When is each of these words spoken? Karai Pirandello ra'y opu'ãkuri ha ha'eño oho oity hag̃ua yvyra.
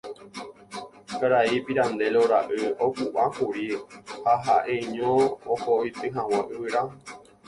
Karai 1.19 1.55
Pirandello 1.65 2.21
ra'y 2.31 2.61
opu'ãkuri 2.85 3.65
ha 4.23 4.33
ha'eño 4.45 5.13
oho 5.53 5.67
oity 5.83 6.07
hag̃ua 6.15 6.41
yvyra. 6.55 6.83